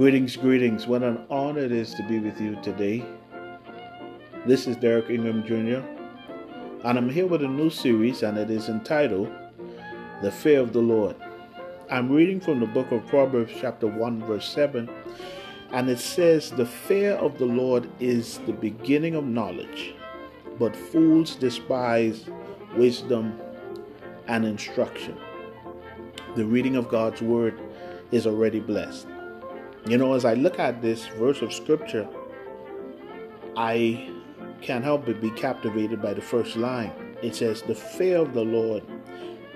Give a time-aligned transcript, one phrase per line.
[0.00, 0.86] Greetings, greetings.
[0.86, 3.04] What an honor it is to be with you today.
[4.46, 5.86] This is Derek Ingram Jr.,
[6.86, 9.30] and I'm here with a new series, and it is entitled
[10.22, 11.16] The Fear of the Lord.
[11.90, 14.88] I'm reading from the book of Proverbs, chapter 1, verse 7,
[15.72, 19.94] and it says, The fear of the Lord is the beginning of knowledge,
[20.58, 22.24] but fools despise
[22.74, 23.38] wisdom
[24.28, 25.18] and instruction.
[26.36, 27.60] The reading of God's word
[28.12, 29.06] is already blessed.
[29.86, 32.06] You know, as I look at this verse of scripture,
[33.56, 34.10] I
[34.60, 37.16] can't help but be captivated by the first line.
[37.22, 38.82] It says, The fear of the Lord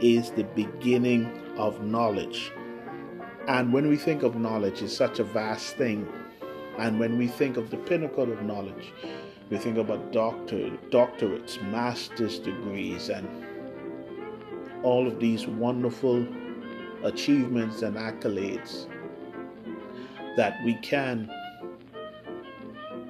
[0.01, 2.53] is the beginning of knowledge.
[3.49, 6.09] And when we think of knowledge, it's such a vast thing.
[6.79, 8.93] And when we think of the pinnacle of knowledge,
[9.51, 13.29] we think about doctor, doctorates, master's degrees, and
[14.83, 16.27] all of these wonderful
[17.03, 18.87] achievements and accolades
[20.37, 21.31] that we can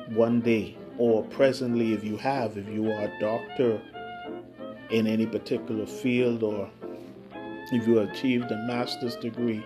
[0.08, 3.80] one day or presently if you have if you are a doctor
[4.90, 6.70] in any particular field or
[7.72, 9.64] if you achieved a master's degree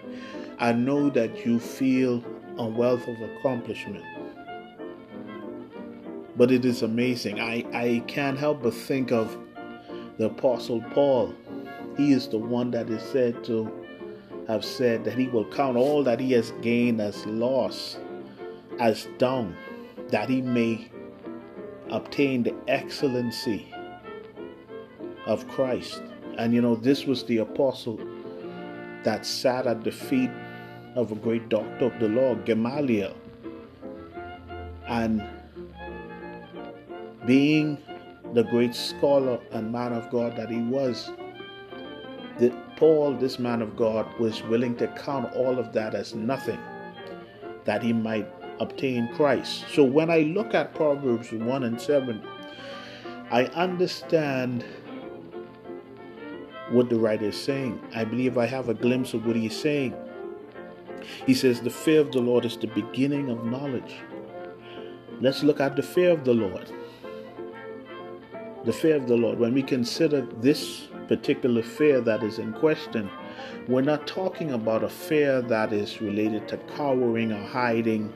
[0.59, 2.25] i know that you feel
[2.59, 4.05] a wealth of accomplishment.
[6.37, 7.41] But it is amazing.
[7.41, 9.37] I, I can't help but think of
[10.19, 11.35] the apostle paul.
[11.97, 13.73] He is the one that is said to
[14.49, 17.99] have said that he will count all that he has gained as loss,
[18.81, 19.55] as dung,
[20.09, 20.91] that he may
[21.91, 23.73] obtain the excellency
[25.27, 26.03] of Christ.
[26.39, 28.01] And you know, this was the apostle
[29.05, 30.31] that sat at the feet
[30.95, 33.15] of a great doctor of the law, Gamaliel.
[34.89, 35.23] And
[37.27, 37.77] being
[38.33, 41.11] the great scholar and man of God that he was,
[42.39, 46.59] that Paul, this man of God, was willing to count all of that as nothing
[47.65, 48.29] that he might
[48.61, 49.65] obtain Christ.
[49.73, 52.23] So when I look at Proverbs 1 and 7,
[53.31, 54.65] I understand
[56.71, 57.81] what the writer is saying.
[57.95, 59.95] I believe I have a glimpse of what he's saying.
[61.27, 63.97] He says, The fear of the Lord is the beginning of knowledge.
[65.21, 66.71] Let's look at the fear of the Lord.
[68.65, 69.39] The fear of the Lord.
[69.39, 73.11] When we consider this particular fear that is in question,
[73.67, 78.13] we're not talking about a fear that is related to cowering or hiding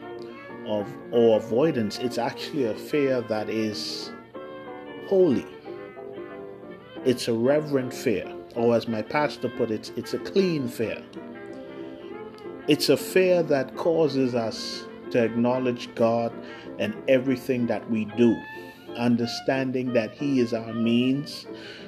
[0.67, 1.99] of or avoidance.
[1.99, 4.13] It's actually a fear that is
[5.09, 5.47] holy.
[7.05, 11.03] It's a reverent fear, or as my pastor put it, it's a clean fear.
[12.69, 16.33] It's a fear that causes us to acknowledge God
[16.79, 18.41] and everything that we do
[18.97, 21.47] understanding that He is our means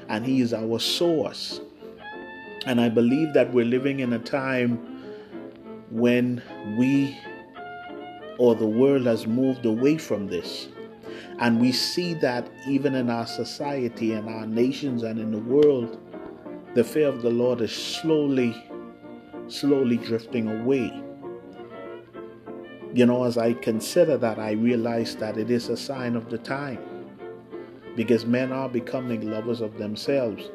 [0.09, 1.61] and He is our source.
[2.67, 4.79] And I believe that we're living in a time
[5.91, 6.43] when
[6.79, 7.17] we
[8.39, 10.69] or the world has moved away from this.
[11.39, 16.01] And we see that even in our society and our nations and in the world,
[16.75, 18.55] the fear of the Lord is slowly,
[19.49, 21.03] slowly drifting away.
[22.93, 26.39] You know, as I consider that, I realize that it is a sign of the
[26.39, 26.94] time
[27.97, 30.51] because men are becoming lovers of themselves.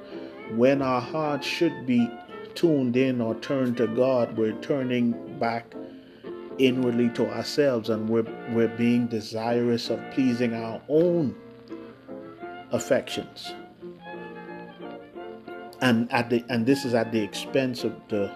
[0.56, 2.10] When our hearts should be
[2.56, 5.74] tuned in or turned to God, we're turning back
[6.58, 11.36] inwardly to ourselves and we're, we're being desirous of pleasing our own
[12.72, 13.54] affections.
[15.82, 18.36] And at the and this is at the expense of the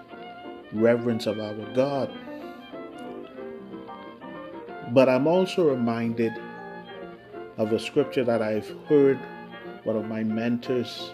[0.72, 2.10] reverence of our God.
[4.92, 6.32] But I'm also reminded
[7.56, 9.18] of a scripture that I've heard
[9.84, 11.12] one of my mentors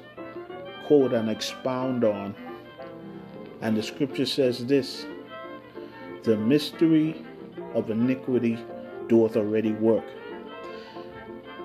[0.87, 2.35] quote and expound on.
[3.61, 5.07] And the scripture says this
[6.23, 7.25] The mystery
[7.75, 8.59] of iniquity
[9.09, 10.05] doeth already work.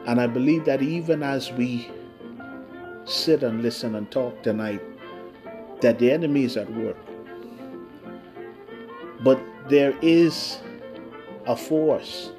[0.06, 1.90] And I believe that even as we
[3.06, 4.82] sit and listen and talk tonight,
[5.82, 6.98] that the enemy is at work.
[9.24, 9.40] But
[9.70, 10.60] there is
[11.48, 12.32] a force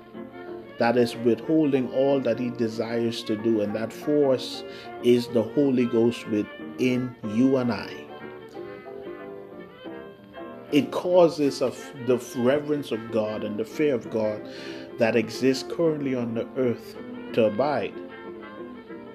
[0.79, 4.63] that is withholding all that he desires to do, and that force
[5.03, 7.93] is the Holy Ghost within you and I.
[10.73, 14.41] It causes of the reverence of God and the fear of God
[14.99, 16.97] that exists currently on the earth
[17.35, 17.95] to abide.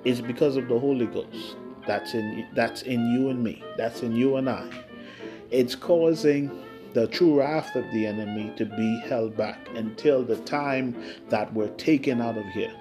[0.03, 1.57] It's because of the Holy Ghost
[1.87, 3.63] that's in that's in you and me.
[3.77, 4.67] That's in you and I.
[5.49, 10.95] It's causing the true wrath of the enemy to be held back until the time
[11.29, 12.73] that we're taken out of here.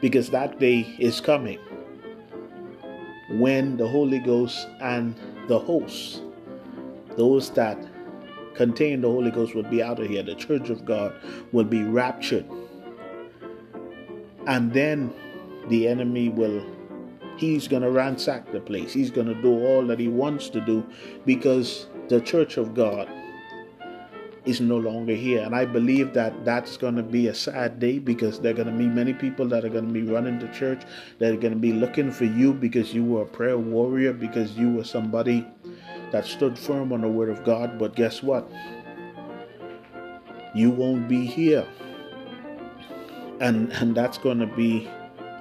[0.00, 1.58] Because that day is coming
[3.30, 5.14] when the Holy Ghost and
[5.48, 6.20] the hosts,
[7.16, 7.78] those that
[8.54, 10.22] contain the Holy Ghost will be out of here.
[10.22, 11.14] The church of God
[11.52, 12.46] will be raptured.
[14.46, 15.12] And then
[15.68, 16.64] the enemy will
[17.36, 18.92] he's going to ransack the place.
[18.92, 20.84] He's going to do all that he wants to do
[21.26, 23.08] because the church of God
[24.46, 25.42] is no longer here.
[25.42, 28.68] And I believe that that's going to be a sad day because there are going
[28.68, 30.82] to be many people that are going to be running to church
[31.18, 34.56] that are going to be looking for you because you were a prayer warrior, because
[34.56, 35.46] you were somebody
[36.12, 37.78] that stood firm on the word of God.
[37.78, 38.48] But guess what?
[40.54, 41.66] You won't be here.
[43.40, 44.88] And, and that's going to be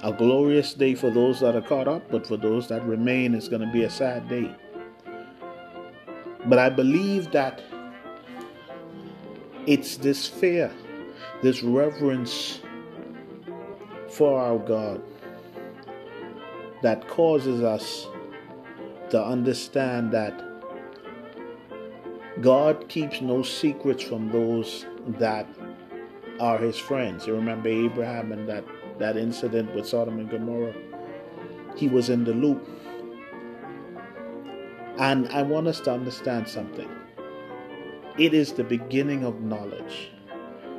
[0.04, 3.48] a glorious day for those that are caught up, but for those that remain, it's
[3.48, 4.54] going to be a sad day.
[6.47, 7.62] But I believe that
[9.65, 10.71] it's this fear,
[11.42, 12.62] this reverence
[14.09, 15.01] for our God
[16.81, 18.07] that causes us
[19.09, 20.42] to understand that
[22.42, 24.86] God keeps no secrets from those
[25.19, 25.47] that
[26.39, 27.25] are his friends.
[27.25, 28.65] You remember Abraham and that,
[29.00, 30.75] that incident with Sodom and Gomorrah?
[31.75, 32.68] He was in the loop.
[34.97, 36.89] And I want us to understand something.
[38.18, 40.12] It is the beginning of knowledge.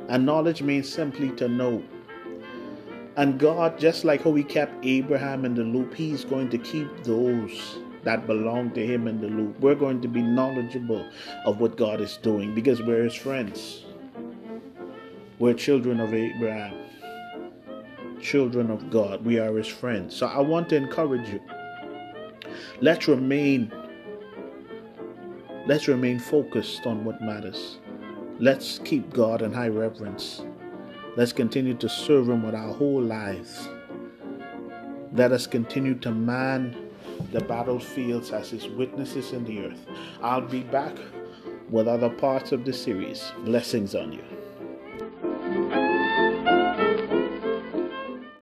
[0.09, 1.83] And knowledge means simply to know.
[3.15, 7.03] And God, just like how He kept Abraham in the loop, He's going to keep
[7.03, 9.59] those that belong to Him in the loop.
[9.59, 11.07] We're going to be knowledgeable
[11.45, 13.83] of what God is doing because we're His friends.
[15.39, 16.75] We're children of Abraham,
[18.19, 19.23] children of God.
[19.23, 20.15] We are His friends.
[20.15, 21.41] So I want to encourage you.
[22.81, 23.71] Let's remain
[25.67, 27.79] Let's remain focused on what matters.
[28.39, 30.45] Let's keep God in high reverence.
[31.17, 33.67] Let's continue to serve Him with our whole lives.
[35.11, 36.89] Let us continue to man
[37.33, 39.85] the battlefields as His witnesses in the earth.
[40.21, 40.95] I'll be back
[41.69, 43.33] with other parts of the series.
[43.43, 45.86] Blessings on you.